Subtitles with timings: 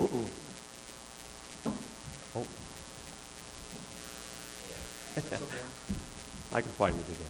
[0.00, 0.06] oh.
[6.52, 7.26] I can find it again.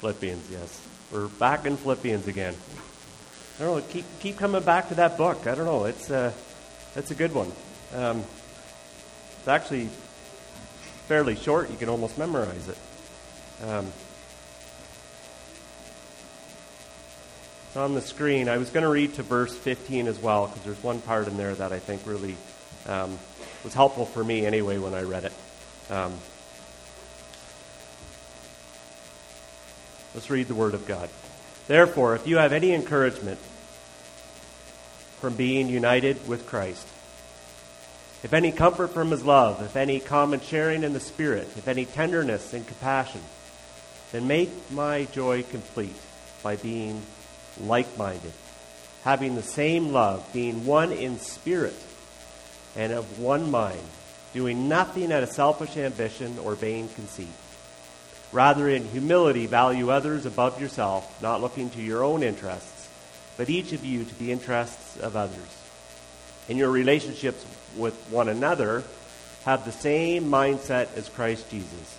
[0.00, 0.86] Philippians, yes.
[1.12, 2.54] We're back in Philippians again.
[3.58, 3.84] I don't know.
[3.90, 5.46] Keep keep coming back to that book.
[5.46, 5.84] I don't know.
[5.84, 6.32] It's uh,
[6.96, 7.52] it's a good one.
[7.94, 8.24] Um,
[9.38, 9.88] it's actually
[11.06, 11.70] fairly short.
[11.70, 12.78] You can almost memorize it.
[13.66, 13.92] Um,
[17.76, 18.48] on the screen.
[18.48, 21.36] I was going to read to verse 15 as well because there's one part in
[21.36, 22.36] there that I think really
[22.86, 23.18] um,
[23.62, 25.32] was helpful for me anyway when I read it.
[25.90, 26.12] Um,
[30.14, 31.08] let's read the Word of God.
[31.68, 33.38] Therefore, if you have any encouragement
[35.20, 36.86] from being united with Christ,
[38.22, 41.86] if any comfort from his love, if any common sharing in the Spirit, if any
[41.86, 43.20] tenderness and compassion,
[44.12, 45.94] then make my joy complete
[46.42, 47.00] by being
[47.58, 48.32] like minded,
[49.02, 51.74] having the same love, being one in spirit
[52.76, 53.80] and of one mind,
[54.32, 57.28] doing nothing out of selfish ambition or vain conceit.
[58.32, 62.88] Rather, in humility, value others above yourself, not looking to your own interests,
[63.36, 65.56] but each of you to the interests of others.
[66.48, 67.44] In your relationships
[67.76, 68.84] with one another,
[69.44, 71.98] have the same mindset as Christ Jesus,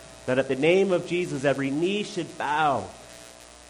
[0.25, 2.85] that at the name of Jesus every knee should bow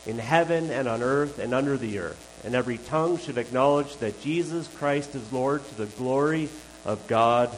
[0.05, 4.21] in heaven and on earth and under the earth, and every tongue should acknowledge that
[4.21, 6.49] Jesus Christ is Lord to the glory
[6.85, 7.49] of God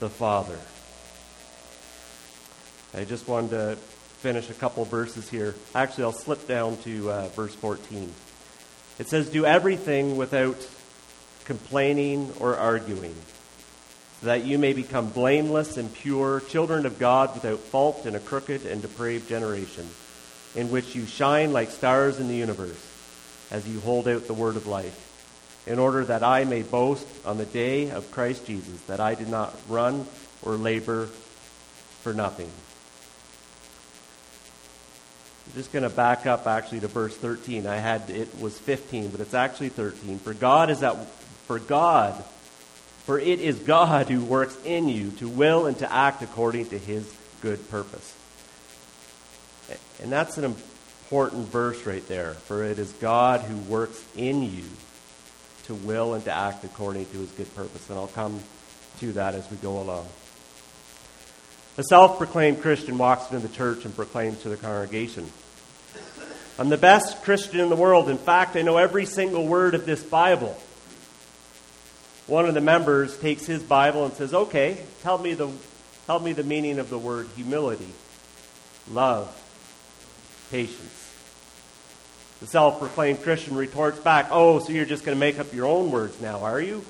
[0.00, 0.58] the Father.
[2.94, 5.54] I just wanted to finish a couple verses here.
[5.74, 8.12] Actually, I'll slip down to uh, verse 14.
[8.98, 10.56] It says, Do everything without
[11.44, 13.14] complaining or arguing
[14.22, 18.66] that you may become blameless and pure, children of God without fault in a crooked
[18.66, 19.88] and depraved generation,
[20.54, 22.86] in which you shine like stars in the universe,
[23.50, 27.38] as you hold out the word of life, in order that I may boast on
[27.38, 30.06] the day of Christ Jesus that I did not run
[30.42, 31.06] or labor
[32.02, 32.50] for nothing.
[35.46, 37.66] I'm just going to back up actually to verse 13.
[37.66, 40.18] I had it was 15, but it's actually 13.
[40.18, 41.06] For God is that
[41.46, 42.22] for God
[43.10, 46.78] for it is God who works in you to will and to act according to
[46.78, 47.12] his
[47.42, 48.14] good purpose.
[50.00, 52.34] And that's an important verse right there.
[52.34, 54.62] For it is God who works in you
[55.64, 57.90] to will and to act according to his good purpose.
[57.90, 58.38] And I'll come
[59.00, 60.06] to that as we go along.
[61.78, 65.26] A self proclaimed Christian walks into the church and proclaims to the congregation
[66.60, 68.08] I'm the best Christian in the world.
[68.08, 70.56] In fact, I know every single word of this Bible
[72.30, 75.50] one of the members takes his Bible and says, "Okay, tell me the
[76.06, 77.92] tell me the meaning of the word humility,
[78.90, 79.28] love,
[80.50, 81.08] patience."
[82.40, 85.90] The self-proclaimed Christian retorts back, "Oh, so you're just going to make up your own
[85.90, 86.84] words now, are you?"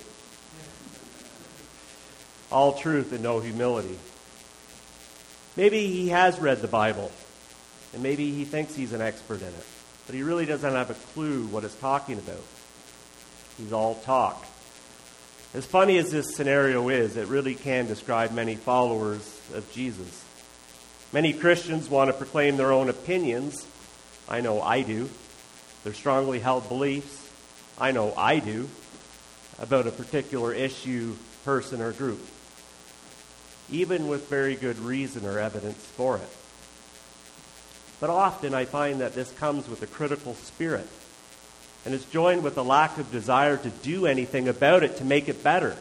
[2.53, 3.99] All truth and no humility.
[5.56, 7.11] Maybe he has read the Bible,
[7.95, 9.67] and maybe he thinks he's an expert in it,
[10.06, 12.45] but he really doesn't have a clue what it's talking about.
[13.56, 14.45] He's all talk.
[15.53, 20.25] As funny as this scenario is, it really can describe many followers of Jesus.
[21.12, 23.66] Many Christians want to proclaim their own opinions.
[24.28, 25.11] I know I do.
[25.83, 27.28] Their strongly held beliefs.
[27.81, 28.69] I know I do.
[29.59, 32.25] About a particular issue, person, or group.
[33.72, 36.37] Even with very good reason or evidence for it.
[37.99, 40.87] But often I find that this comes with a critical spirit
[41.85, 45.29] and it's joined with a lack of desire to do anything about it to make
[45.29, 45.77] it better.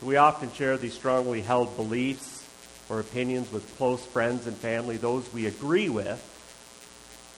[0.00, 2.46] So we often share these strongly held beliefs
[2.88, 6.22] or opinions with close friends and family, those we agree with,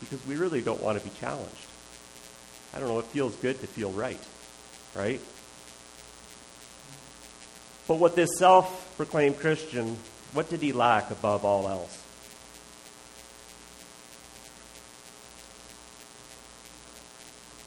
[0.01, 1.55] because we really don't want to be challenged.
[2.75, 4.21] I don't know, it feels good to feel right,
[4.95, 5.21] right?
[7.87, 9.97] But what this self proclaimed Christian,
[10.35, 11.98] what did he lack above all else?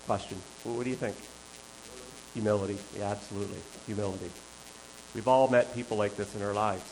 [0.06, 0.38] Question.
[0.64, 1.16] What do you think?
[2.34, 2.78] Humility.
[2.98, 3.60] Yeah, absolutely.
[3.88, 4.30] Humility.
[5.14, 6.84] We've all met people like this in our lives.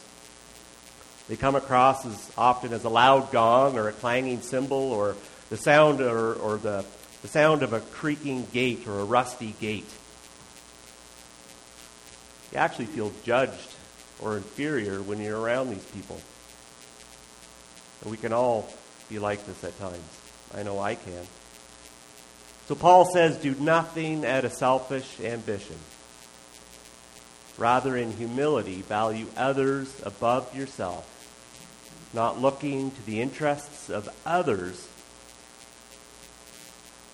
[1.29, 5.15] They come across as often as a loud gong or a clanging cymbal or
[5.49, 6.83] the sound or, or the,
[7.21, 9.89] the sound of a creaking gate or a rusty gate.
[12.51, 13.75] you actually feel judged
[14.19, 16.19] or inferior when you're around these people.
[18.01, 18.67] And we can all
[19.09, 20.03] be like this at times.
[20.55, 21.27] I know I can.
[22.69, 25.75] So Paul says, do nothing out of selfish ambition.
[27.57, 31.03] Rather, in humility, value others above yourself,
[32.13, 34.87] not looking to the interests of others.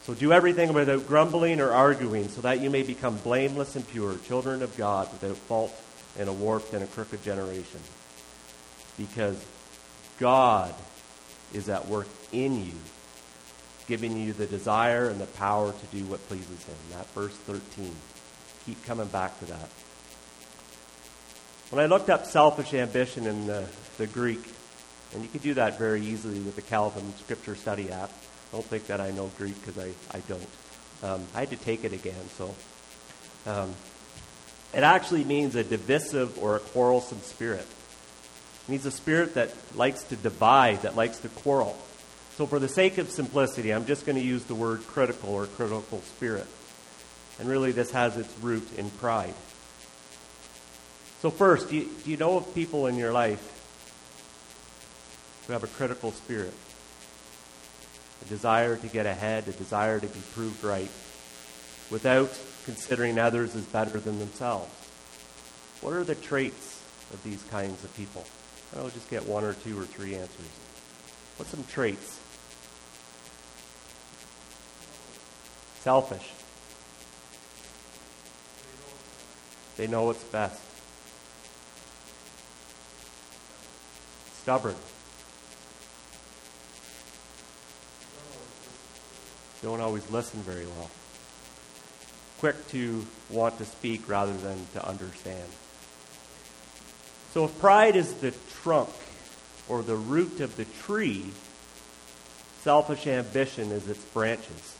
[0.04, 4.18] So do everything without grumbling or arguing, so that you may become blameless and pure,
[4.28, 5.74] children of God, without fault
[6.20, 7.80] in a warped and a crooked generation.
[8.98, 9.42] Because
[10.20, 10.76] God
[11.54, 12.74] is at work in you,
[13.88, 16.76] giving you the desire and the power to do what pleases Him.
[16.92, 17.96] That verse 13.
[18.66, 19.70] Keep coming back to that.
[21.70, 23.66] When I looked up selfish ambition in the,
[23.98, 24.44] the Greek,
[25.14, 28.12] and you could do that very easily with the Calvin Scripture Study app.
[28.52, 30.48] Don't think that I know Greek because I, I don't.
[31.04, 32.56] Um, I had to take it again, so.
[33.46, 33.74] Um,
[34.74, 37.62] it actually means a divisive or a quarrelsome spirit.
[37.62, 41.78] It means a spirit that likes to divide, that likes to quarrel.
[42.38, 45.46] So, for the sake of simplicity, I'm just going to use the word critical or
[45.46, 46.48] critical spirit.
[47.40, 49.34] And really, this has its root in pride.
[51.22, 53.40] So, first, do you, do you know of people in your life
[55.48, 56.54] who have a critical spirit?
[58.26, 60.92] A desire to get ahead, a desire to be proved right,
[61.90, 64.74] without considering others as better than themselves.
[65.80, 66.84] What are the traits
[67.14, 68.26] of these kinds of people?
[68.76, 70.50] I'll just get one or two or three answers.
[71.38, 72.20] What's some traits?
[75.86, 76.30] Selfish.
[79.78, 80.60] They know what's best.
[84.46, 84.76] stubborn.
[89.64, 90.92] Don't always listen very well.
[92.38, 95.50] Quick to want to speak rather than to understand.
[97.34, 98.90] So if pride is the trunk
[99.68, 101.26] or the root of the tree,
[102.62, 104.76] selfish ambition is its branches.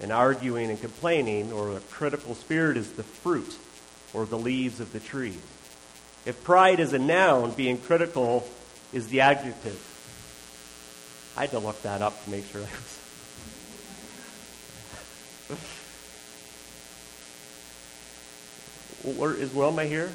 [0.00, 3.56] And arguing and complaining or a critical spirit is the fruit
[4.12, 5.36] or the leaves of the tree.
[6.26, 8.48] If pride is a noun, being critical
[8.92, 9.78] is the adjective.
[11.36, 13.00] I had to look that up to make sure I was.
[19.18, 20.10] Where, is Wilma here?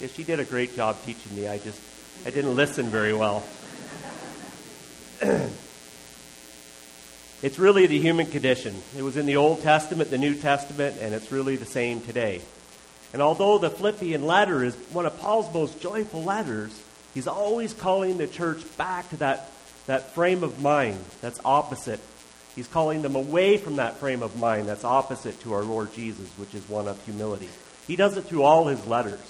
[0.00, 1.48] Yeah, she did a great job teaching me.
[1.48, 1.80] I just
[2.24, 3.42] I didn't listen very well.
[7.42, 8.74] it's really the human condition.
[8.96, 12.42] It was in the Old Testament, the New Testament, and it's really the same today.
[13.12, 16.78] And although the Philippian letter is one of Paul's most joyful letters,
[17.14, 19.50] he's always calling the church back to that,
[19.86, 22.00] that frame of mind that's opposite.
[22.54, 26.28] He's calling them away from that frame of mind that's opposite to our Lord Jesus,
[26.36, 27.48] which is one of humility.
[27.86, 29.20] He does it through all his letters.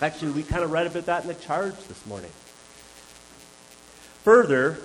[0.00, 2.30] Actually, we kind of read about that in the charge this morning.
[4.24, 4.78] Further,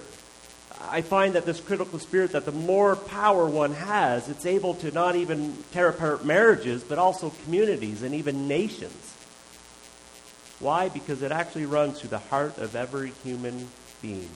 [0.81, 4.91] I find that this critical spirit, that the more power one has, it's able to
[4.91, 9.15] not even tear apart marriages, but also communities and even nations.
[10.59, 10.89] Why?
[10.89, 13.67] Because it actually runs through the heart of every human
[14.01, 14.29] being.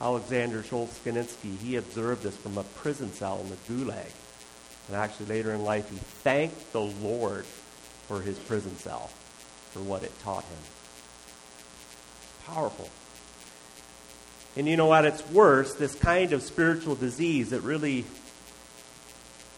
[0.00, 4.10] Alexander Solzhenitsyn, he observed this from a prison cell in the Gulag.
[4.88, 9.10] And actually, later in life, he thanked the Lord for his prison cell,
[9.70, 10.58] for what it taught him.
[12.46, 12.88] Powerful.
[14.56, 18.04] And you know, at its worst, this kind of spiritual disease, it really,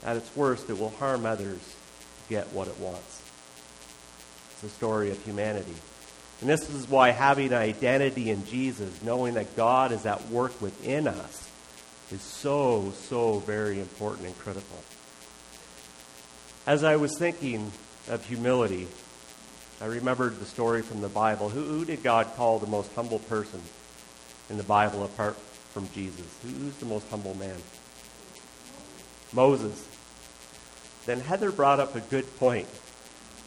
[0.04, 1.58] at its worst, it will harm others
[2.28, 3.22] get what it wants.
[4.52, 5.74] It's the story of humanity.
[6.40, 10.60] And this is why having an identity in Jesus, knowing that God is at work
[10.60, 11.50] within us,
[12.12, 14.78] is so, so very important and critical.
[16.66, 17.72] As I was thinking
[18.08, 18.86] of humility,
[19.80, 21.48] I remembered the story from the Bible.
[21.48, 23.60] Who, who did God call the most humble person?
[24.50, 25.36] In the Bible apart
[25.72, 26.26] from Jesus?
[26.42, 27.56] Who's the most humble man?
[29.32, 29.88] Moses.
[31.06, 32.68] Then Heather brought up a good point.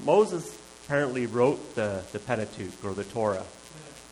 [0.04, 3.44] Moses apparently wrote the, the Pentateuch or the Torah.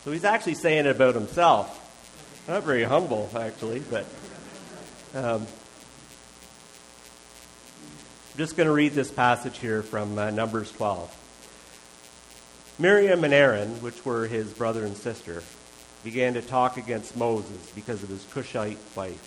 [0.03, 1.81] So he's actually saying it about himself.
[2.47, 4.05] Not very humble, actually, but.
[5.13, 5.47] Um,
[8.35, 12.75] I'm just going to read this passage here from uh, Numbers 12.
[12.77, 15.41] Miriam and Aaron, which were his brother and sister,
[16.05, 19.19] began to talk against Moses because of his Cushite wife,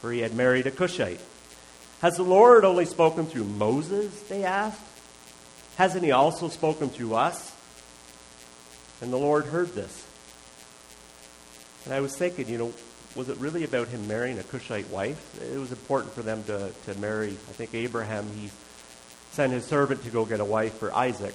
[0.00, 1.20] for he had married a Cushite.
[2.00, 4.22] Has the Lord only spoken through Moses?
[4.22, 4.80] They asked.
[5.76, 7.54] Hasn't he also spoken through us?
[9.00, 10.06] And the Lord heard this.
[11.84, 12.72] And I was thinking, you know,
[13.16, 15.40] was it really about him marrying a Cushite wife?
[15.42, 17.30] It was important for them to, to marry.
[17.30, 18.50] I think Abraham, he
[19.32, 21.34] sent his servant to go get a wife for Isaac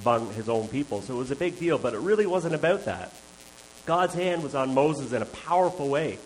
[0.00, 1.02] among his own people.
[1.02, 3.12] So it was a big deal, but it really wasn't about that.
[3.86, 6.18] God's hand was on Moses in a powerful way.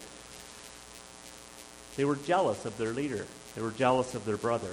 [1.97, 4.73] They were jealous of their leader, they were jealous of their brother.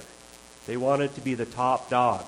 [0.66, 2.24] They wanted to be the top dog.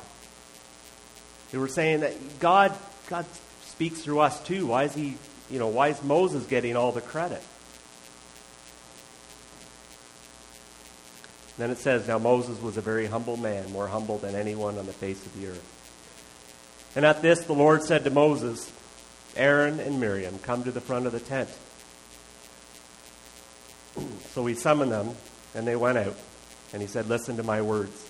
[1.51, 2.73] They were saying that God,
[3.09, 3.27] God
[3.63, 4.67] speaks through us too.
[4.67, 5.17] Why is he,
[5.51, 7.43] you know, why is Moses getting all the credit?
[11.59, 14.87] Then it says, Now Moses was a very humble man, more humble than anyone on
[14.87, 15.82] the face of the earth.
[16.95, 18.71] And at this the Lord said to Moses,
[19.37, 21.49] Aaron and Miriam, come to the front of the tent.
[24.33, 25.15] so he summoned them,
[25.55, 26.17] and they went out.
[26.73, 28.09] And he said, Listen to my words.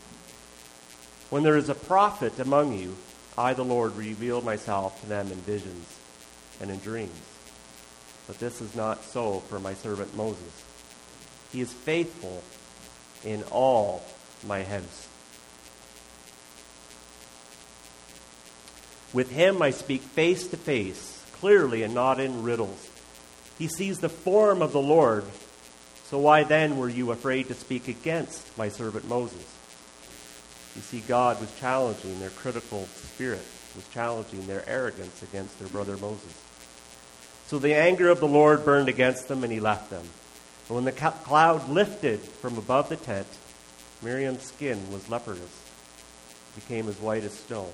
[1.30, 2.96] When there is a prophet among you,
[3.36, 5.98] I, the Lord, reveal myself to them in visions
[6.60, 7.20] and in dreams.
[8.26, 10.64] But this is not so for my servant Moses.
[11.50, 12.42] He is faithful
[13.24, 14.02] in all
[14.46, 15.08] my house.
[19.12, 22.88] With him I speak face to face, clearly and not in riddles.
[23.58, 25.24] He sees the form of the Lord.
[26.04, 29.44] So why then were you afraid to speak against my servant Moses?
[30.74, 33.44] You see, God was challenging their critical spirit,
[33.76, 36.34] was challenging their arrogance against their brother Moses.
[37.46, 40.06] So the anger of the Lord burned against them, and he left them.
[40.68, 43.26] And when the cloud lifted from above the tent,
[44.02, 45.40] Miriam's skin was leprous,
[46.54, 47.68] became as white as snow.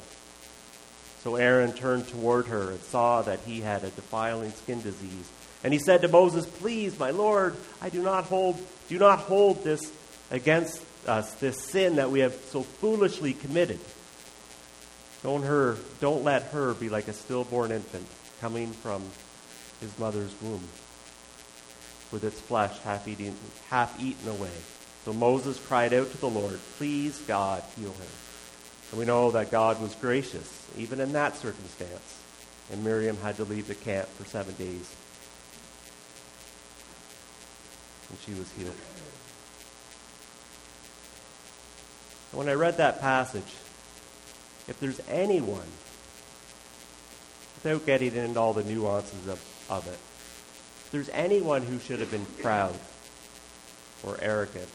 [1.22, 5.30] So Aaron turned toward her and saw that he had a defiling skin disease.
[5.64, 9.64] And he said to Moses, Please, my Lord, I do not hold, do not hold
[9.64, 9.92] this
[10.30, 13.80] against us, this sin that we have so foolishly committed.
[15.22, 18.06] Don't, her, don't let her be like a stillborn infant
[18.40, 19.02] coming from
[19.80, 20.62] his mother's womb
[22.12, 23.34] with its flesh half, eaten,
[23.68, 24.50] half eaten away.
[25.04, 28.27] So Moses cried out to the Lord, Please, God, heal him.
[28.90, 32.22] And we know that God was gracious, even in that circumstance.
[32.70, 34.94] And Miriam had to leave the camp for seven days.
[38.08, 38.74] And she was healed.
[42.32, 43.54] And When I read that passage,
[44.68, 45.66] if there's anyone,
[47.56, 49.98] without getting into all the nuances of, of it,
[50.84, 52.74] if there's anyone who should have been proud
[54.02, 54.68] or arrogant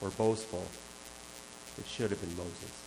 [0.00, 0.64] or boastful,
[1.78, 2.83] it should have been Moses.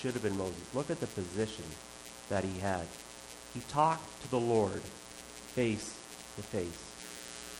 [0.00, 0.74] Should have been Moses.
[0.74, 1.64] Look at the position
[2.30, 2.86] that he had.
[3.52, 4.80] He talked to the Lord
[5.54, 5.94] face
[6.36, 6.90] to face.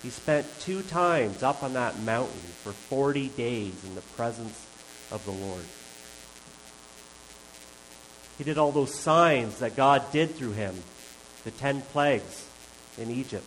[0.02, 4.66] He spent two times up on that mountain for 40 days in the presence
[5.10, 5.64] of the Lord.
[8.38, 10.74] He did all those signs that God did through him,
[11.44, 12.46] the ten plagues
[12.96, 13.44] in Egypt.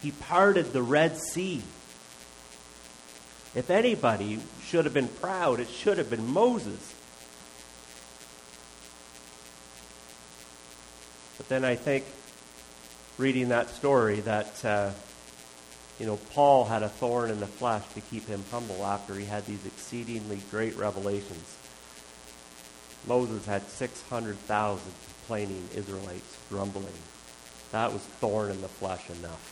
[0.00, 1.62] He parted the Red Sea.
[3.54, 6.93] If anybody should have been proud, it should have been Moses.
[11.36, 12.04] But then I think,
[13.18, 14.90] reading that story, that, uh,
[15.98, 19.24] you know, Paul had a thorn in the flesh to keep him humble after he
[19.24, 21.56] had these exceedingly great revelations.
[23.06, 24.92] Moses had 600,000
[25.26, 26.86] complaining Israelites grumbling.
[27.72, 29.50] That was thorn in the flesh enough.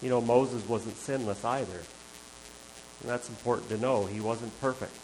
[0.00, 1.80] You know, Moses wasn't sinless either.
[3.00, 4.06] And that's important to know.
[4.06, 4.94] He wasn't perfect.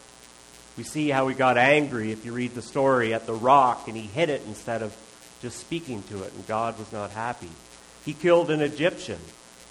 [0.76, 3.96] We see how he got angry if you read the story at the rock and
[3.96, 4.96] he hit it instead of
[5.40, 7.50] just speaking to it, and God was not happy.
[8.04, 9.18] He killed an Egyptian.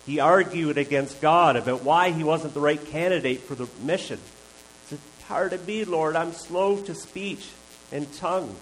[0.05, 4.17] He argued against God about why he wasn't the right candidate for the mission.
[4.17, 7.49] He said, Pardon me, Lord, I'm slow to speech
[7.91, 8.55] and tongue.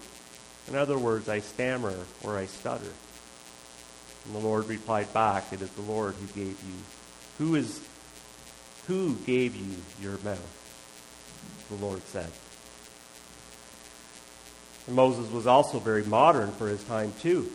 [0.68, 2.92] In other words, I stammer or I stutter.
[4.24, 6.74] And the Lord replied back, It is the Lord who gave you.
[7.38, 7.80] Who is
[8.86, 10.61] who gave you your mouth?
[11.76, 12.30] The Lord said.
[14.86, 17.50] And Moses was also very modern for his time too.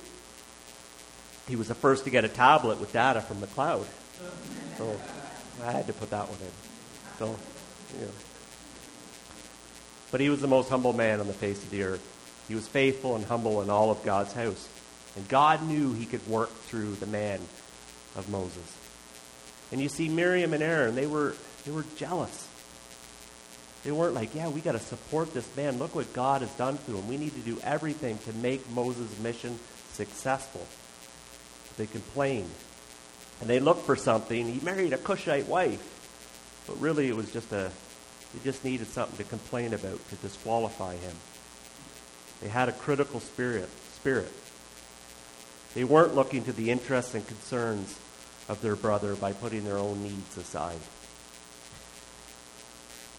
[1.48, 3.86] He was the first to get a tablet with data from the cloud.
[4.78, 5.00] So
[5.64, 6.52] I had to put that one in.
[7.20, 7.40] So,
[8.00, 8.08] yeah.
[10.12, 12.46] But he was the most humble man on the face of the earth.
[12.48, 14.68] He was faithful and humble in all of God's house.
[15.16, 17.40] And God knew he could work through the man
[18.16, 18.78] of Moses.
[19.72, 22.47] And you see Miriam and Aaron, they were they were jealous.
[23.88, 25.80] They weren't like, yeah, we got to support this man.
[25.80, 27.08] Look what God has done through him.
[27.08, 29.58] We need to do everything to make Moses' mission
[29.94, 30.68] successful.
[31.78, 32.50] They complained.
[33.40, 34.46] And they looked for something.
[34.46, 35.82] He married a Cushite wife.
[36.68, 37.72] But really, it was just a,
[38.34, 41.16] he just needed something to complain about to disqualify him.
[42.42, 43.70] They had a critical spirit.
[43.96, 44.34] Spirit.
[45.76, 47.98] They weren't looking to the interests and concerns
[48.50, 50.82] of their brother by putting their own needs aside.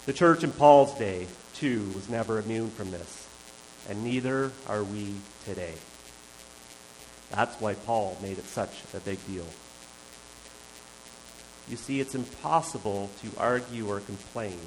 [0.09, 3.29] The church in Paul's day, too, was never immune from this,
[3.91, 5.13] and neither are we
[5.45, 5.75] today.
[7.31, 9.45] That's why Paul made it such a big deal.
[11.69, 14.59] You see, it's impossible to argue or complain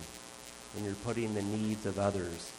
[0.76, 2.52] when you're putting the needs of others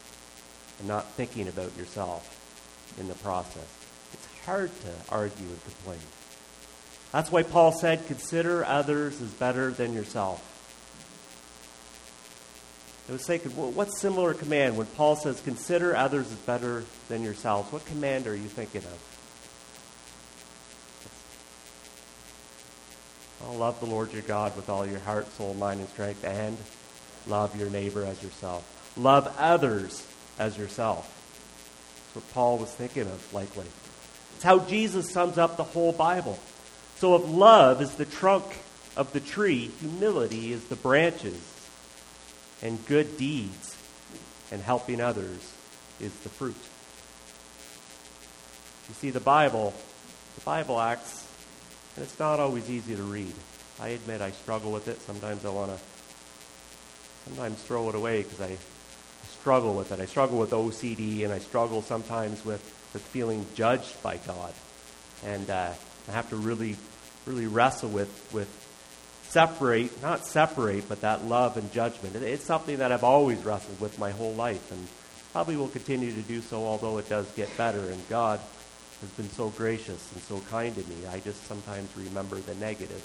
[0.81, 3.87] and not thinking about yourself in the process.
[4.13, 6.01] It's hard to argue and complain.
[7.13, 10.49] That's why Paul said, consider others as better than yourself.
[13.09, 17.73] I was well, what similar command when Paul says, consider others as better than yourselves?
[17.73, 19.09] What command are you thinking of?
[23.45, 26.57] Oh, love the Lord your God with all your heart, soul, mind, and strength, and
[27.27, 28.93] love your neighbor as yourself.
[28.97, 30.07] Love others
[30.39, 31.19] as yourself.
[32.15, 33.67] That's what Paul was thinking of, likely.
[34.37, 36.39] It's how Jesus sums up the whole Bible.
[36.97, 38.45] So if love is the trunk
[38.97, 41.52] of the tree, humility is the branches,
[42.63, 43.77] and good deeds
[44.51, 45.53] and helping others
[46.01, 46.57] is the fruit.
[48.89, 49.73] You see, the Bible,
[50.35, 51.27] the Bible acts,
[51.97, 53.35] and it's not always easy to read.
[53.81, 55.01] I admit I struggle with it.
[55.01, 55.79] Sometimes I want to,
[57.25, 58.57] sometimes throw it away because I
[59.41, 60.01] struggle with it.
[60.01, 62.61] I struggle with OCD, and I struggle sometimes with,
[62.93, 64.53] with feeling judged by God.
[65.25, 65.73] And uh,
[66.09, 66.77] I have to really
[67.27, 68.49] really wrestle with, with
[69.33, 72.15] separate, not separate, but that love and judgment.
[72.17, 74.87] It's something that I've always wrestled with my whole life and
[75.33, 77.81] probably will continue to do so, although it does get better.
[77.81, 78.41] And God
[79.01, 81.07] has been so gracious and so kind to me.
[81.11, 83.03] I just sometimes remember the negative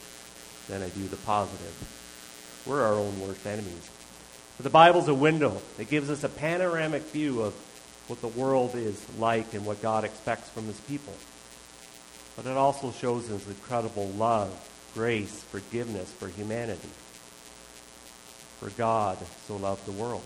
[0.68, 2.64] than I do the positive.
[2.66, 3.90] We're our own worst enemies.
[4.58, 5.62] But the Bible's a window.
[5.80, 7.54] It gives us a panoramic view of
[8.08, 11.14] what the world is like and what God expects from his people
[12.38, 14.52] but it also shows his incredible love,
[14.98, 16.90] grace, forgiveness for humanity.
[18.60, 20.26] For God so loved the world.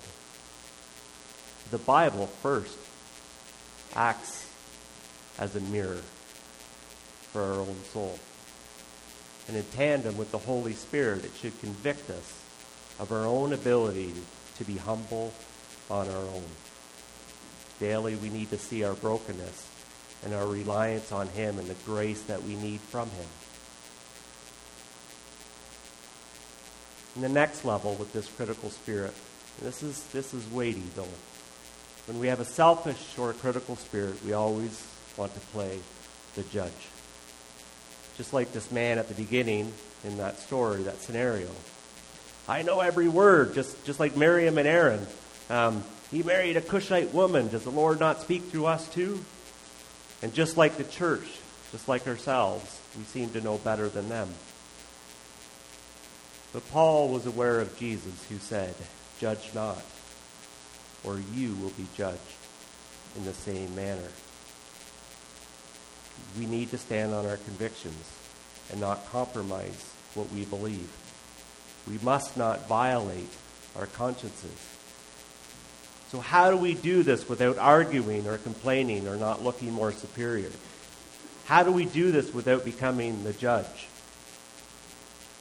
[1.71, 2.77] The Bible first
[3.93, 4.47] acts
[5.37, 5.99] as a mirror
[7.33, 8.17] for our own soul.
[9.49, 12.41] And in tandem with the Holy Spirit, it should convict us
[12.97, 14.13] of our own ability
[14.57, 15.33] to be humble
[15.89, 16.45] on our own.
[17.81, 19.67] Daily, we need to see our brokenness
[20.23, 23.27] and our reliance on Him and the grace that we need from Him.
[27.15, 29.13] And the next level with this critical spirit,
[29.61, 31.07] this is, this is weighty though.
[32.07, 35.79] When we have a selfish or a critical spirit, we always want to play
[36.35, 36.71] the judge.
[38.17, 39.71] Just like this man at the beginning
[40.03, 41.49] in that story, that scenario.
[42.47, 45.05] I know every word, just, just like Miriam and Aaron.
[45.49, 47.49] Um, he married a Cushite woman.
[47.49, 49.23] Does the Lord not speak through us too?
[50.21, 51.39] And just like the church,
[51.71, 54.29] just like ourselves, we seem to know better than them.
[56.53, 58.75] But Paul was aware of Jesus who said,
[59.19, 59.81] Judge not,
[61.03, 62.19] or you will be judged
[63.15, 64.09] in the same manner.
[66.37, 68.03] We need to stand on our convictions
[68.71, 70.89] and not compromise what we believe.
[71.87, 73.29] We must not violate
[73.77, 74.55] our consciences.
[76.09, 80.51] So, how do we do this without arguing or complaining or not looking more superior?
[81.45, 83.87] How do we do this without becoming the judge?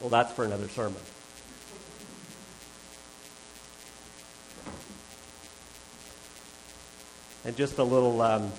[0.01, 0.99] Well, that's for another sermon.
[7.45, 8.51] And just a little, um,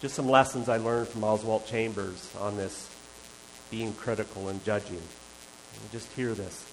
[0.00, 2.88] just some lessons I learned from Oswald Chambers on this
[3.70, 5.00] being critical and judging.
[5.92, 6.66] Just hear this.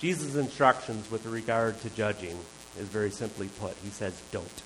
[0.00, 2.38] Jesus' instructions with regard to judging
[2.78, 3.76] is very simply put.
[3.82, 4.62] He says, don't.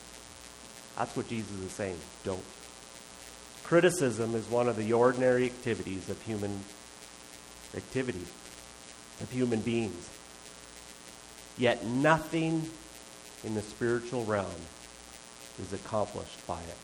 [0.96, 1.98] That's what Jesus is saying.
[2.24, 2.44] Don't.
[3.62, 6.60] Criticism is one of the ordinary activities of human
[7.76, 8.24] activity,
[9.20, 10.10] of human beings.
[11.56, 12.68] Yet nothing
[13.44, 14.46] in the spiritual realm
[15.60, 16.78] is accomplished by it.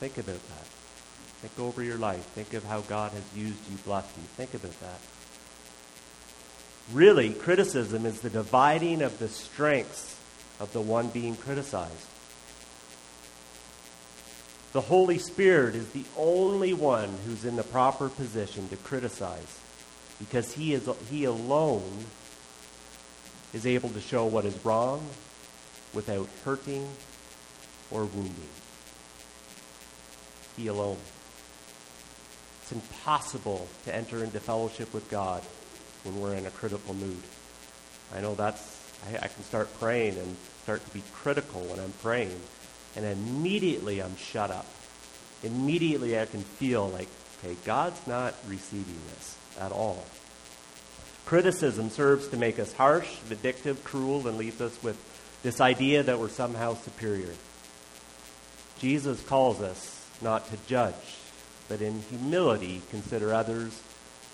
[0.00, 0.66] Think about that.
[1.42, 2.24] Think over your life.
[2.34, 4.22] Think of how God has used you, blessed you.
[4.36, 4.98] Think about that.
[6.92, 10.18] Really, criticism is the dividing of the strengths
[10.58, 12.06] of the one being criticized.
[14.72, 19.60] The Holy Spirit is the only one who's in the proper position to criticize
[20.28, 22.04] because he, is, he alone
[23.52, 25.04] is able to show what is wrong
[25.94, 26.88] without hurting
[27.90, 28.48] or wounding.
[30.56, 30.98] He alone.
[32.62, 35.42] It's impossible to enter into fellowship with God
[36.04, 37.22] when we're in a critical mood.
[38.14, 38.80] I know that's,
[39.10, 42.40] I, I can start praying and start to be critical when I'm praying,
[42.94, 44.66] and immediately I'm shut up.
[45.42, 47.08] Immediately I can feel like,
[47.38, 50.04] okay, God's not receiving this at all.
[51.24, 54.98] Criticism serves to make us harsh, vindictive, cruel, and leaves us with
[55.42, 57.32] this idea that we're somehow superior.
[58.80, 60.94] Jesus calls us not to judge,
[61.68, 63.80] but in humility consider others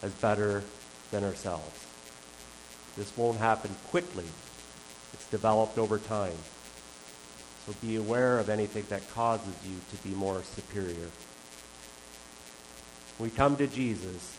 [0.02, 0.62] as better
[1.10, 1.86] than ourselves.
[2.96, 4.24] This won't happen quickly.
[5.12, 6.32] It's developed over time.
[7.66, 11.10] So be aware of anything that causes you to be more superior.
[13.18, 14.37] We come to Jesus,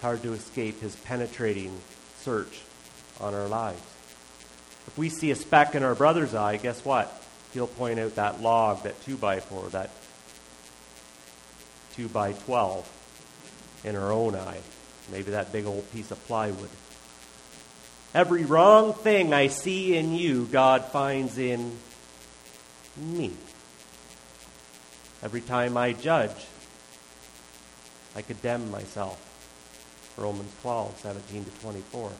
[0.00, 1.78] it's hard to escape his penetrating
[2.20, 2.62] search
[3.20, 3.82] on our lives.
[4.86, 7.12] If we see a speck in our brother's eye, guess what?
[7.52, 9.90] He'll point out that log, that 2 by 4 that
[11.96, 14.60] 2 by 12 in our own eye.
[15.12, 16.70] Maybe that big old piece of plywood.
[18.14, 21.76] Every wrong thing I see in you, God finds in
[22.96, 23.34] me.
[25.22, 26.46] Every time I judge,
[28.16, 29.26] I condemn myself.
[30.20, 32.12] Romans 12, 17 to 24.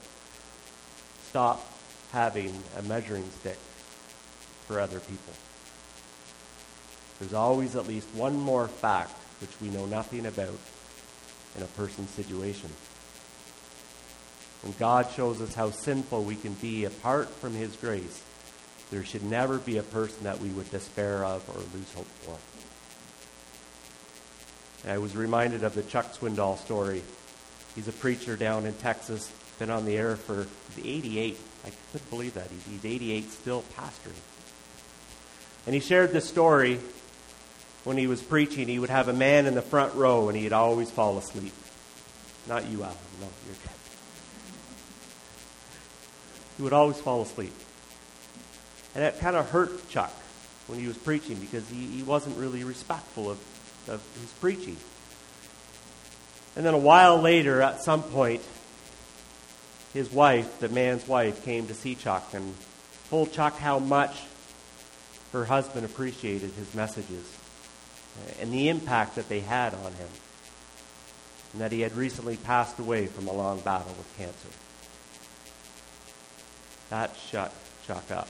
[1.28, 1.64] Stop
[2.12, 3.58] having a measuring stick
[4.66, 5.34] for other people.
[7.18, 10.58] There's always at least one more fact which we know nothing about
[11.56, 12.70] in a person's situation.
[14.62, 18.22] When God shows us how sinful we can be apart from His grace,
[18.90, 22.36] there should never be a person that we would despair of or lose hope for.
[24.84, 27.02] And I was reminded of the Chuck Swindoll story
[27.74, 30.46] He's a preacher down in Texas, been on the air for
[30.82, 31.38] 88.
[31.64, 32.48] I couldn't believe that.
[32.68, 34.18] He's 88, still pastoring.
[35.66, 36.80] And he shared this story
[37.84, 38.66] when he was preaching.
[38.66, 41.52] He would have a man in the front row, and he'd always fall asleep.
[42.48, 42.96] Not you, Alan.
[43.20, 43.74] No, you're dead.
[46.56, 47.52] He would always fall asleep.
[48.94, 50.12] And that kind of hurt Chuck
[50.66, 53.38] when he was preaching because he, he wasn't really respectful of,
[53.88, 54.76] of his preaching.
[56.56, 58.42] And then a while later, at some point,
[59.92, 62.54] his wife, the man's wife, came to see Chuck and
[63.08, 64.16] told Chuck how much
[65.32, 67.36] her husband appreciated his messages
[68.40, 70.08] and the impact that they had on him,
[71.52, 74.48] and that he had recently passed away from a long battle with cancer.
[76.90, 77.52] That shut
[77.86, 78.28] Chuck up.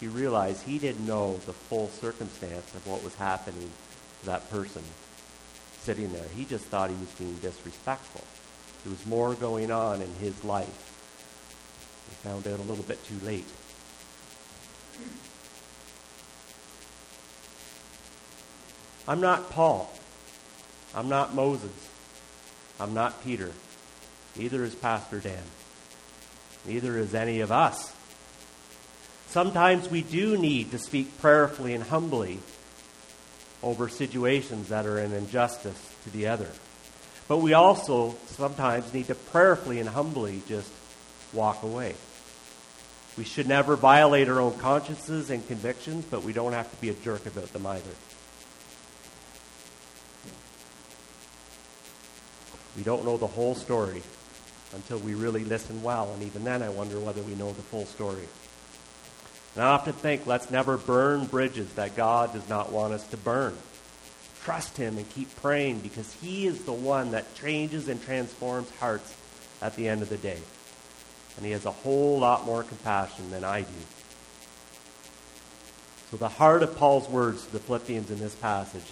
[0.00, 3.70] He realized he didn't know the full circumstance of what was happening
[4.20, 4.82] to that person
[5.84, 6.24] sitting there.
[6.34, 8.24] He just thought he was being disrespectful.
[8.84, 10.90] There was more going on in his life.
[12.08, 13.46] He found out a little bit too late.
[19.06, 19.92] I'm not Paul.
[20.94, 21.90] I'm not Moses.
[22.80, 23.50] I'm not Peter.
[24.36, 25.42] Neither is Pastor Dan.
[26.66, 27.94] Neither is any of us.
[29.28, 32.38] Sometimes we do need to speak prayerfully and humbly
[33.64, 36.48] over situations that are an injustice to the other.
[37.26, 40.70] But we also sometimes need to prayerfully and humbly just
[41.32, 41.94] walk away.
[43.16, 46.90] We should never violate our own consciences and convictions, but we don't have to be
[46.90, 47.94] a jerk about them either.
[52.76, 54.02] We don't know the whole story
[54.74, 57.86] until we really listen well, and even then I wonder whether we know the full
[57.86, 58.28] story.
[59.54, 63.16] And I often think, let's never burn bridges that God does not want us to
[63.16, 63.56] burn.
[64.42, 69.16] Trust Him and keep praying because He is the one that changes and transforms hearts
[69.62, 70.38] at the end of the day.
[71.36, 73.68] And He has a whole lot more compassion than I do.
[76.10, 78.82] So, the heart of Paul's words to the Philippians in this passage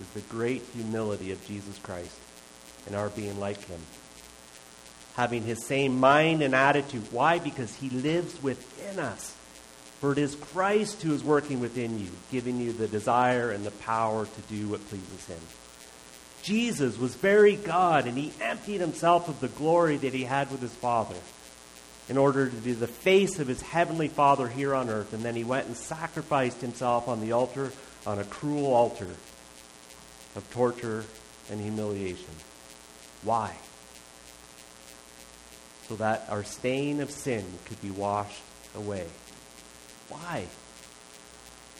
[0.00, 2.18] is the great humility of Jesus Christ
[2.86, 3.80] and our being like Him.
[5.16, 7.12] Having His same mind and attitude.
[7.12, 7.40] Why?
[7.40, 9.36] Because He lives within us.
[10.00, 13.72] For it is Christ who is working within you, giving you the desire and the
[13.72, 15.40] power to do what pleases him.
[16.42, 20.60] Jesus was very God, and he emptied himself of the glory that he had with
[20.60, 21.16] his Father
[22.08, 25.12] in order to be the face of his heavenly Father here on earth.
[25.12, 27.72] And then he went and sacrificed himself on the altar,
[28.06, 29.08] on a cruel altar
[30.36, 31.04] of torture
[31.50, 32.30] and humiliation.
[33.22, 33.54] Why?
[35.88, 38.42] So that our stain of sin could be washed
[38.74, 39.06] away.
[40.08, 40.46] Why?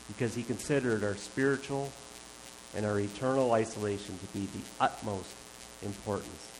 [0.08, 1.92] Because he considered our spiritual
[2.74, 5.30] and our eternal isolation to be the utmost
[5.82, 6.50] importance.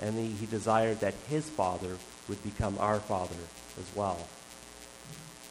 [0.00, 1.96] And he, he desired that his Father
[2.28, 3.34] would become our Father
[3.78, 4.18] as well.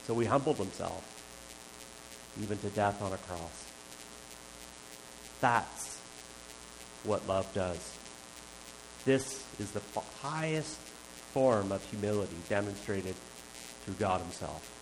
[0.05, 1.03] So he humbled himself,
[2.41, 3.65] even to death on a cross.
[5.41, 5.99] That's
[7.03, 7.97] what love does.
[9.05, 9.81] This is the
[10.21, 10.77] highest
[11.31, 13.15] form of humility demonstrated
[13.83, 14.74] through God Himself.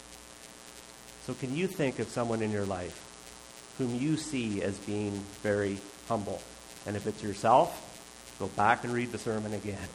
[1.26, 5.78] So, can you think of someone in your life whom you see as being very
[6.10, 6.42] humble?
[6.86, 9.88] And if it's yourself, go back and read the sermon again.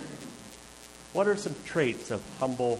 [1.14, 2.78] what are some traits of humble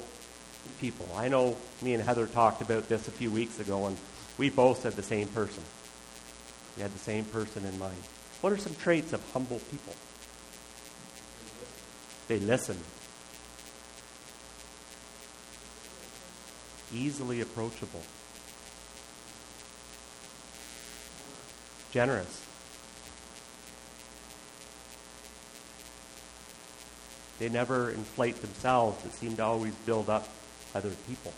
[0.81, 1.09] people?
[1.17, 3.97] I know me and Heather talked about this a few weeks ago, and
[4.37, 5.63] we both said the same person.
[6.77, 8.03] We had the same person in mind.
[8.43, 9.95] What are some traits of humble people?
[12.29, 12.77] They listen.
[16.93, 18.03] Easily approachable.
[21.93, 22.43] Generous.
[27.39, 30.29] They never inflate themselves, but seem to always build up
[30.75, 31.33] other people.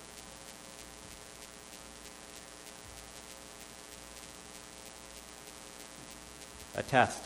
[6.76, 7.22] A test.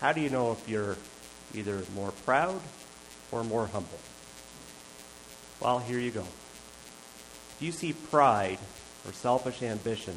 [0.00, 0.96] How do you know if you're
[1.54, 2.60] either more proud
[3.32, 3.98] or more humble?
[5.60, 6.24] Well, here you go.
[7.56, 8.58] If you see pride
[9.06, 10.14] or selfish ambition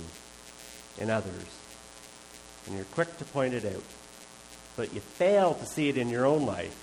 [0.97, 1.45] in others,
[2.65, 3.83] and you're quick to point it out,
[4.75, 6.75] but you fail to see it in your own life,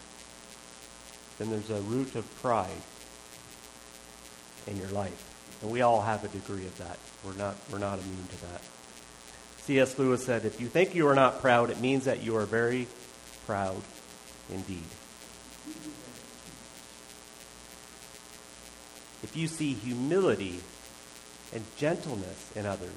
[1.38, 2.71] then there's a root of pride
[4.66, 5.59] in your life.
[5.61, 6.99] And we all have a degree of that.
[7.25, 8.62] We're not, we're not immune to that.
[9.59, 9.99] C.S.
[9.99, 12.87] Lewis said, If you think you are not proud, it means that you are very
[13.47, 13.83] proud
[14.51, 14.85] indeed.
[19.22, 20.61] If you see humility
[21.52, 22.90] and gentleness in others,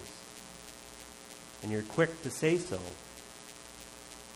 [1.63, 2.79] and you're quick to say so,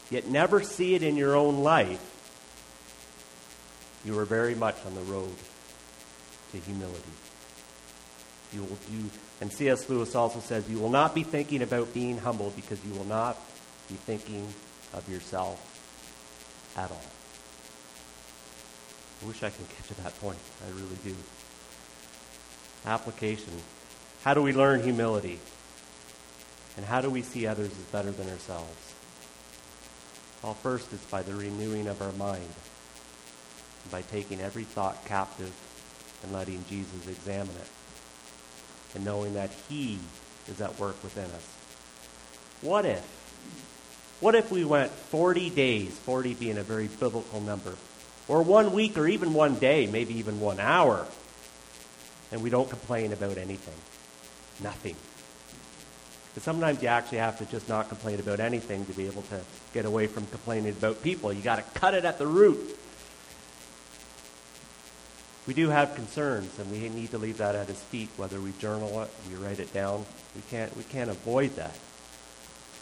[0.10, 2.10] yet never see it in your own life,
[4.06, 5.34] you are very much on the road
[6.52, 7.00] to humility.
[8.54, 9.10] You will do,
[9.41, 9.89] and C.S.
[9.89, 13.38] Lewis also says, you will not be thinking about being humble because you will not
[13.88, 14.48] be thinking
[14.93, 15.60] of yourself
[16.78, 17.02] at all.
[19.24, 20.38] I wish I could get to that point.
[20.65, 21.15] I really do.
[22.86, 23.54] Application.
[24.24, 25.39] How do we learn humility?
[26.76, 28.93] And how do we see others as better than ourselves?
[30.41, 32.50] Well, first, it's by the renewing of our mind
[33.91, 35.54] by taking every thought captive
[36.24, 37.69] and letting Jesus examine it,
[38.96, 40.00] and knowing that He
[40.48, 41.58] is at work within us.
[42.62, 43.04] What if?
[44.19, 47.76] What if we went 40 days, 40 being a very biblical number,
[48.28, 51.06] or one week, or even one day, maybe even one hour,
[52.34, 53.74] and we don't complain about anything?
[54.62, 54.98] Nothing.
[56.34, 59.39] Because sometimes you actually have to just not complain about anything to be able to
[59.74, 61.32] get away from complaining about people.
[61.32, 62.78] You got to cut it at the root
[65.46, 68.54] we do have concerns, and we need to leave that at his feet, whether we
[68.60, 70.06] journal it, we write it down.
[70.36, 71.78] We can't, we can't avoid that.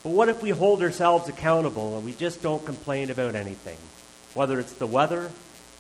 [0.04, 3.78] But what if we hold ourselves accountable and we just don't complain about anything?
[4.36, 5.32] Whether it's the weather,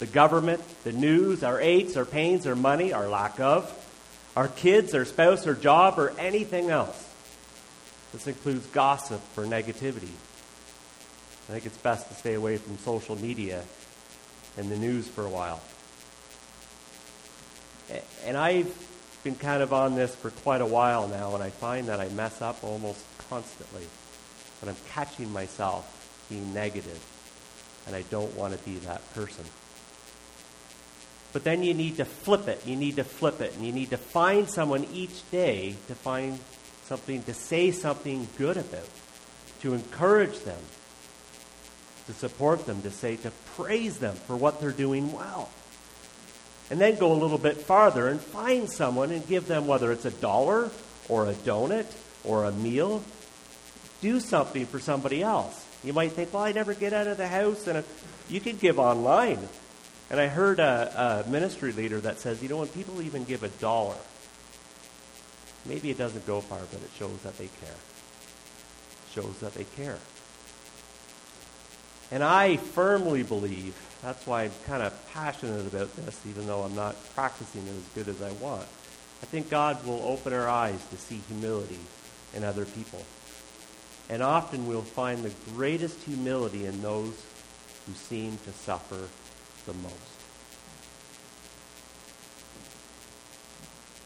[0.02, 3.72] the government, the news, our aches, our pains, our money, our lack of,
[4.36, 7.08] our kids, our spouse, our job, or anything else.
[8.12, 10.10] This includes gossip or negativity.
[11.48, 13.64] I think it's best to stay away from social media
[14.58, 15.62] and the news for a while.
[18.26, 18.74] And I've
[19.24, 22.10] been kind of on this for quite a while now, and I find that I
[22.10, 23.86] mess up almost constantly.
[24.62, 27.06] But I'm catching myself being negative,
[27.86, 29.46] and I don't want to be that person.
[31.34, 32.66] But then you need to flip it.
[32.66, 33.56] You need to flip it.
[33.56, 36.40] And you need to find someone each day to find
[36.86, 38.90] something, to say something good about,
[39.62, 40.60] to encourage them,
[42.08, 45.50] to support them, to say, to praise them for what they're doing well
[46.72, 50.06] and then go a little bit farther and find someone and give them, whether it's
[50.06, 50.72] a dollar
[51.10, 51.86] or a donut
[52.24, 53.04] or a meal,
[54.00, 55.68] do something for somebody else.
[55.84, 57.84] You might think, well, I never get out of the house, and
[58.30, 59.40] you can give online.
[60.12, 63.44] And I heard a, a ministry leader that says, you know, when people even give
[63.44, 63.96] a dollar,
[65.66, 67.72] maybe it doesn't go far, but it shows that they care.
[67.72, 69.98] It shows that they care.
[72.12, 76.76] And I firmly believe that's why I'm kind of passionate about this, even though I'm
[76.76, 78.64] not practicing it as good as I want.
[78.64, 81.80] I think God will open our eyes to see humility
[82.36, 83.02] in other people.
[84.10, 87.14] And often we'll find the greatest humility in those
[87.86, 89.08] who seem to suffer
[89.62, 89.96] the most.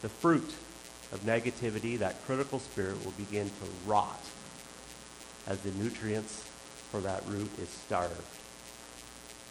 [0.02, 0.54] The fruit
[1.12, 4.20] of negativity, that critical spirit, will begin to rot
[5.46, 6.44] as the nutrients
[6.90, 8.22] for that root is starved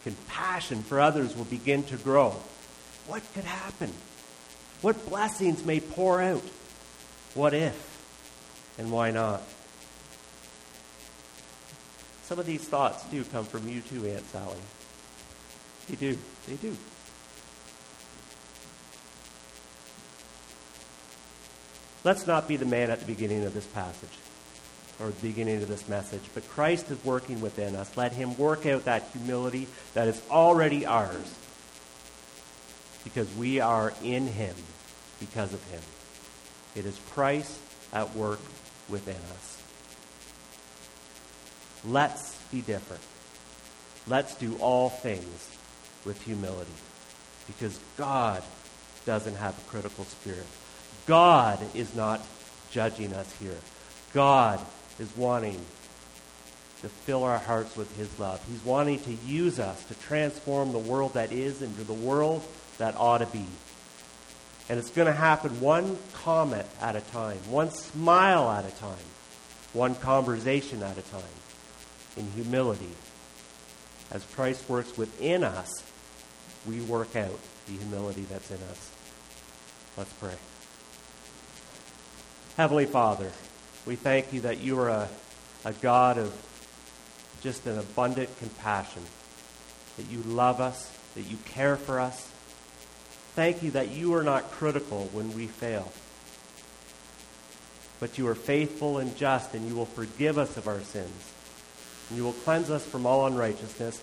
[0.06, 2.30] compassion for others will begin to grow.
[3.08, 3.92] What could happen?
[4.80, 6.44] What blessings may pour out?
[7.34, 7.74] What if?
[8.78, 9.42] And why not?
[12.22, 14.56] Some of these thoughts do come from you too, Aunt Sally.
[15.88, 16.18] They do.
[16.48, 16.76] They do.
[22.04, 24.10] Let's not be the man at the beginning of this passage.
[24.98, 27.96] or the beginning of this message, but Christ is working within us.
[27.96, 31.34] Let him work out that humility that is already ours
[33.04, 34.54] because we are in him
[35.20, 35.82] because of him.
[36.74, 37.58] It is Christ
[37.92, 38.40] at work
[38.88, 39.62] within us.
[41.84, 43.02] Let's be different.
[44.06, 45.55] Let's do all things
[46.06, 46.70] with humility
[47.46, 48.42] because God
[49.04, 50.46] doesn't have a critical spirit.
[51.06, 52.20] God is not
[52.70, 53.56] judging us here.
[54.12, 54.60] God
[54.98, 55.60] is wanting
[56.82, 58.42] to fill our hearts with His love.
[58.48, 62.42] He's wanting to use us to transform the world that is into the world
[62.78, 63.46] that ought to be.
[64.68, 68.96] And it's going to happen one comment at a time, one smile at a time,
[69.72, 71.22] one conversation at a time,
[72.16, 72.90] in humility.
[74.10, 75.70] As Christ works within us,
[76.66, 78.90] we work out the humility that's in us.
[79.96, 80.34] Let's pray.
[82.56, 83.30] Heavenly Father,
[83.86, 85.08] we thank you that you are a,
[85.64, 86.34] a God of
[87.42, 89.02] just an abundant compassion,
[89.96, 92.30] that you love us, that you care for us.
[93.34, 95.92] Thank you that you are not critical when we fail,
[98.00, 101.32] but you are faithful and just, and you will forgive us of our sins.
[102.08, 104.00] And you will cleanse us from all unrighteousness.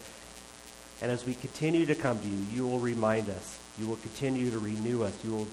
[1.02, 3.60] And as we continue to come to you, you will remind us.
[3.78, 5.18] You will continue to renew us.
[5.24, 5.48] You will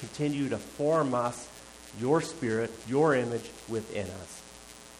[0.00, 1.48] continue to form us
[2.00, 4.42] your spirit, your image within us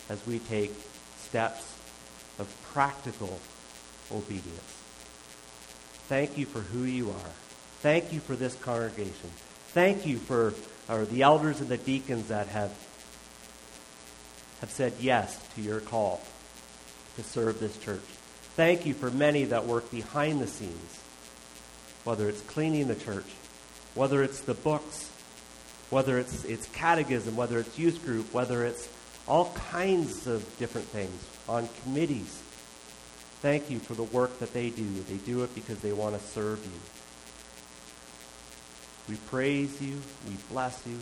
[0.08, 0.72] as we take
[1.18, 1.74] steps
[2.38, 3.38] of practical
[4.10, 4.76] obedience.
[6.08, 7.32] Thank you for who you are.
[7.80, 9.30] Thank you for this congregation.
[9.68, 10.52] Thank you for
[10.90, 12.72] or the elders and the deacons that have,
[14.60, 16.20] have said yes to your call
[17.16, 18.00] to serve this church.
[18.60, 21.00] Thank you for many that work behind the scenes,
[22.04, 23.24] whether it's cleaning the church,
[23.94, 25.10] whether it's the books,
[25.88, 28.86] whether it's, it's catechism, whether it's youth group, whether it's
[29.26, 32.42] all kinds of different things on committees.
[33.40, 34.84] Thank you for the work that they do.
[35.08, 36.80] They do it because they want to serve you.
[39.08, 40.02] We praise you.
[40.28, 40.98] We bless you.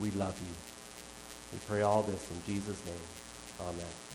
[0.00, 0.54] We love you.
[1.52, 2.94] We pray all this in Jesus' name.
[3.60, 4.07] Amen.